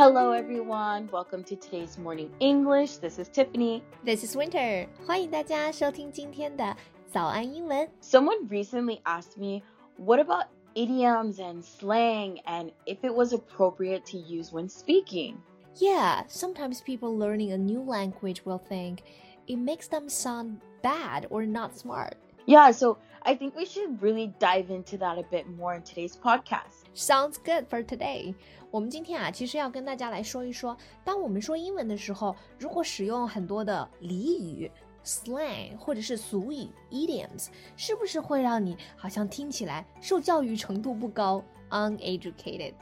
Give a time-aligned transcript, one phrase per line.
[0.00, 1.08] Hello, everyone.
[1.12, 2.98] Welcome to today's morning English.
[2.98, 3.82] This is Tiffany.
[4.04, 4.86] This is Winter.
[5.06, 6.76] 欢迎大家收听今天的
[7.10, 7.88] 早安英文。
[8.00, 9.62] Someone recently asked me,
[9.96, 15.36] what about idioms and slang and if it was appropriate to use when speaking?
[15.76, 18.98] Yeah, sometimes people learning a new language will think
[19.46, 22.16] it makes them sound bad or not smart.
[22.46, 26.16] Yeah, so I think we should really dive into that a bit more in today's
[26.16, 26.79] podcast.
[26.94, 28.34] Sounds good for today.
[28.70, 34.70] 我们今天啊，其实要跟大家来说一说，当我们说英文的时候，如果使用很多的俚语、
[35.04, 37.46] slang 或者是俗语 idioms，
[37.76, 42.74] 是不是会让你好像听起来受教育程度不高 uneducated？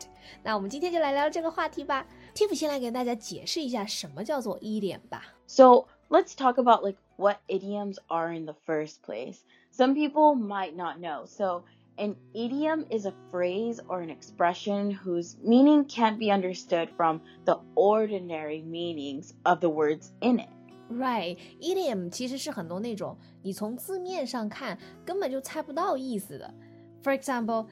[0.42, 2.06] 那我们今天就来聊这个话题吧。
[2.34, 5.34] Tiff 先来给大家解释一下什么叫做 idiom 吧。
[5.46, 9.40] So let's talk about like what idioms are in the first place.
[9.70, 11.26] Some people might not know.
[11.26, 11.64] So
[11.98, 17.58] an idiom is a phrase or an expression whose meaning can't be understood from the
[17.74, 20.48] ordinary meanings of the words in it.
[20.90, 26.52] Right, idiom 其实是很多那种你从字面上看根本就猜不到意思的。
[27.02, 27.66] For example,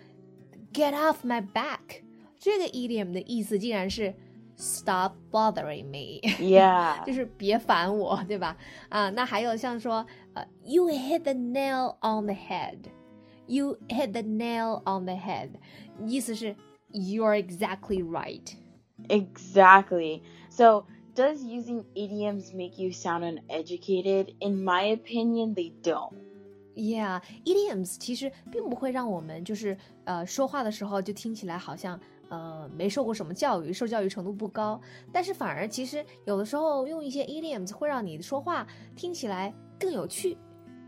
[0.72, 2.03] get off my back，
[2.39, 4.14] 这个 idiom 的意思竟然是
[4.56, 7.05] stop bothering me， Yeah.
[7.05, 8.56] 就是别烦我，对吧？
[8.89, 12.34] 啊，那还有像说，呃，you hit the nail on the
[13.47, 15.50] head，you hit the nail on the head，
[16.06, 16.55] 意思是
[16.92, 18.55] you're exactly right。
[19.08, 20.22] Exactly.
[20.48, 24.34] So does using idioms make you sound uneducated?
[24.41, 26.14] In my opinion, they don't.
[26.75, 32.00] Yeah, idioms 其实并不会让我们就是呃说话的时候就听起来好像
[32.31, 34.81] 呃没受过什么教育，受教育程度不高，
[35.12, 40.39] 但是反而其实有的时候用一些 idioms 会让你说话听起来更有趣。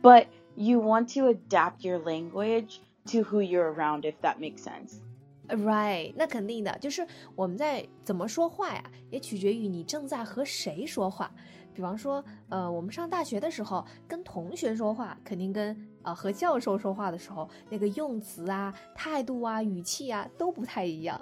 [0.03, 5.01] But you want to adapt your language to who you're around, if that makes sense.
[5.49, 11.31] Right，那肯定的，就是我们在怎么说话呀，也取决于你正在和谁说话。
[11.75, 21.21] 比方说，呃，我们上大学的时候跟同学说话，肯定跟呃和教授说话的时候，那个用词啊、态度啊、语气啊都不太一样。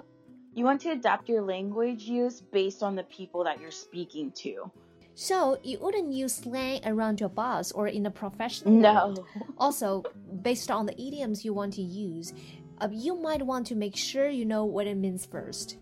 [0.53, 4.69] You want to adapt your language use based on the people that you're speaking to.
[5.20, 8.72] So you wouldn't use slang around your boss or in a professional.
[8.72, 8.94] No.
[8.94, 9.26] world.
[9.58, 10.04] Also,
[10.42, 12.32] based on the idioms you want to use,
[12.80, 15.78] uh, you might want to make sure you know what it means first.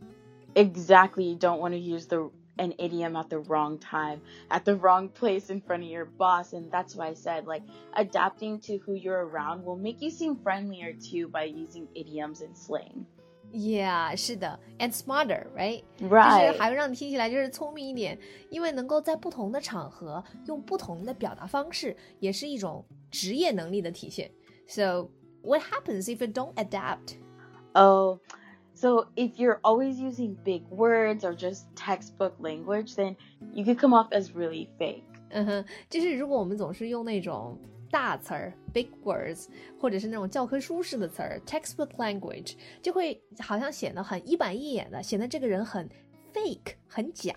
[0.54, 1.24] Exactly.
[1.24, 5.10] You don't want to use the an idiom at the wrong time, at the wrong
[5.10, 6.54] place in front of your boss.
[6.54, 10.36] And that's why I said like adapting to who you're around will make you seem
[10.36, 13.04] friendlier too by using idioms and slang.
[13.53, 15.83] Yeah，是的，and smarter, right?
[15.99, 16.57] 就是 Right.
[16.57, 18.17] 还会让你听起来就是聪明一点，
[18.49, 24.31] 因为能够在不同的场合用不同的表达方式，也是一种职业能力的体现。
[24.67, 25.09] So
[25.41, 27.17] what happens if you don't adapt?
[27.73, 28.19] Oh,
[28.73, 33.17] so if you're always using big words or just textbook language, then
[33.53, 35.03] you could come off as really fake.
[35.31, 39.47] 嗯哼，就是如果我们总是用那种 大词儿 （big words）
[39.79, 45.89] 或者是那种教科书式的词儿 （textbook language），就会好像显得很一板一眼的，显得这个人很
[46.33, 47.35] fake 很假。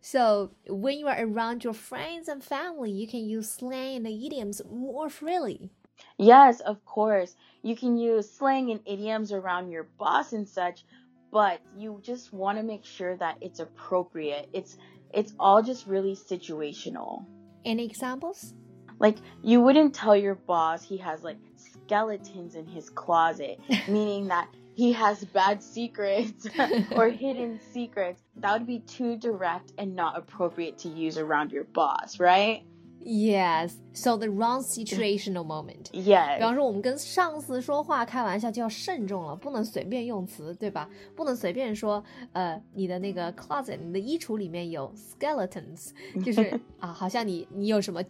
[0.00, 4.62] So when you are around your friends and family, you can use slang and idioms
[4.70, 5.70] more freely.
[6.16, 7.34] Yes, of course.
[7.62, 10.84] You can use slang and idioms around your boss and such,
[11.30, 14.48] but you just want to make sure that it's appropriate.
[14.52, 14.76] It's
[15.12, 17.24] it's all just really situational.
[17.64, 18.54] Any examples?
[18.98, 24.48] Like you wouldn't tell your boss he has like skeletons in his closet, meaning that
[24.74, 26.46] he has bad secrets
[26.96, 28.22] or hidden secrets.
[28.40, 32.62] That would be too direct and not appropriate to use around your boss, right?
[33.06, 33.76] Yes.
[33.92, 35.90] So the wrong situational moment.
[35.92, 36.40] 比 Yes.
[36.40, 40.88] 方说，我们跟上司说话开玩笑就要慎重了，不能随便用词，对吧？
[41.14, 45.90] 不能随便说，呃，你的那个 closet，你的衣橱里面有 skeletons，
[46.24, 48.02] 就是啊，好像你你有什么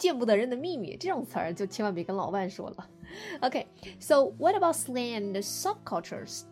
[0.00, 2.88] 见不得人的秘密，这种词儿就千万别跟老外说了。
[3.40, 6.42] OK，so、what about slang and subcultures？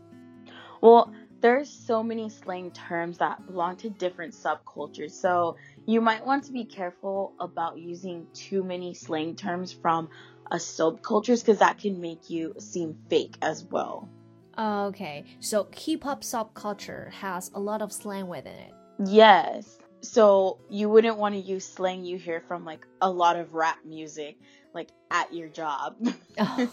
[0.80, 1.10] Well,
[1.40, 5.56] there's so many slang terms that belong to different subcultures, so
[5.86, 10.08] you might want to be careful about using too many slang terms from
[10.50, 14.08] a subcultures because that can make you seem fake as well.
[14.58, 18.72] Okay, so hip-hop subculture has a lot of slang within it.
[19.04, 19.77] Yes.
[20.01, 23.79] So you wouldn't want to use slang you hear from like a lot of rap
[23.85, 24.37] music,
[24.73, 25.95] like at your job.
[26.41, 26.69] Oh,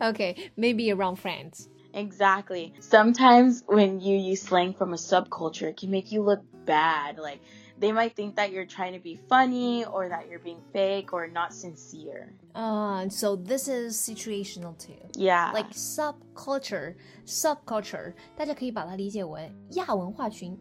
[0.00, 1.68] okay, maybe around friends.
[1.92, 2.72] exactly.
[2.80, 7.18] Sometimes when you use slang from a subculture, it can make you look bad.
[7.18, 7.40] Like
[7.81, 11.27] they might think that you're trying to be funny or that you're being fake or
[11.27, 12.33] not sincere.
[12.53, 14.93] Uh, so this is situational too.
[15.13, 15.51] Yeah.
[15.53, 20.57] Like subculture, subculture，大家可以把它理解为亚文化群。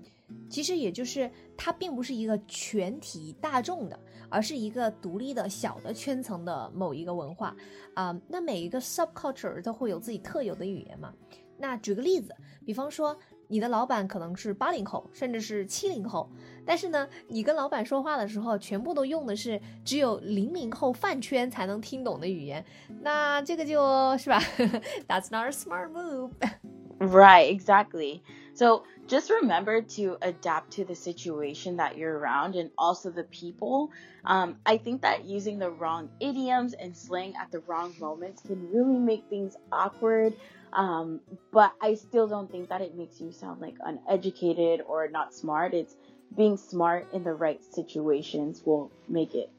[0.50, 3.98] 其实也就是它并不是一个全体大众的，
[4.28, 7.56] 而是一个独立的小的圈层的某一个文化
[7.94, 8.18] 啊。
[8.28, 11.14] 那每一个 subculture 都会有自己特有的语言嘛。
[11.56, 13.16] 那举个例子，比方说。
[13.51, 16.29] 你的老板可能是八零后，甚至是七零后，
[16.65, 22.63] 但是呢，你跟老板说话的时候，全部都用的是只有零零后饭圈才能听懂的语言，
[23.01, 24.39] 那这个就是吧？
[25.05, 26.31] That's not a smart move.
[27.01, 28.21] Right, exactly.
[28.53, 33.89] So just remember to adapt to the situation that you're around and also the people.
[34.23, 38.69] Um, I think that using the wrong idioms and slang at the wrong moments can
[38.71, 40.35] really make things awkward.
[40.73, 41.21] Um,
[41.51, 45.73] but I still don't think that it makes you sound like uneducated or not smart.
[45.73, 45.95] It's
[46.37, 49.49] being smart in the right situations will make it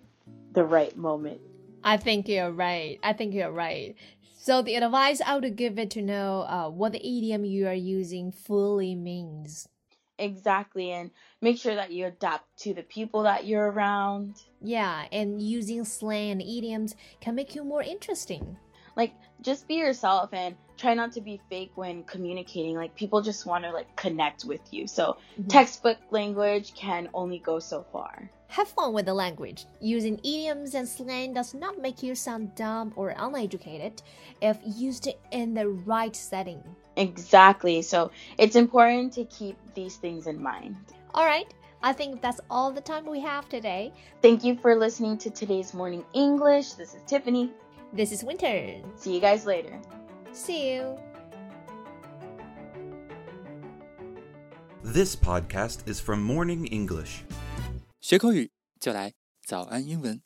[0.53, 1.41] the right moment.
[1.83, 3.01] I think you're right.
[3.03, 3.97] I think you're right.
[4.43, 7.73] So the advice I would give it to know uh, what the idiom you are
[7.73, 9.69] using fully means.
[10.19, 14.43] Exactly, and make sure that you adapt to the people that you're around.
[14.61, 18.57] Yeah, and using slang and idioms can make you more interesting.
[18.97, 22.77] Like, just be yourself and try not to be fake when communicating.
[22.77, 24.87] Like, people just want to, like, connect with you.
[24.87, 25.49] So, mm-hmm.
[25.49, 28.31] textbook language can only go so far.
[28.49, 29.65] Have fun with the language.
[29.81, 34.03] Using idioms and slang does not make you sound dumb or uneducated
[34.43, 36.63] if used in the right setting.
[36.97, 37.81] Exactly.
[37.83, 40.77] So, it's important to keep these things in mind.
[41.15, 41.53] All right.
[41.85, 43.93] I think that's all the time we have today.
[44.21, 46.75] Thank you for listening to today's morning English.
[46.75, 47.51] This is Tiffany.
[47.94, 48.82] This is Winter.
[48.96, 49.80] See you guys later.
[50.34, 50.98] See you.
[54.84, 57.24] This podcast is from Morning English.
[58.00, 59.14] 学口语就来
[59.46, 60.22] 早安英文。